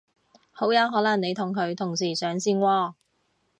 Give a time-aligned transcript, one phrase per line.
[0.51, 2.93] 好有可能你同佢同時上線喎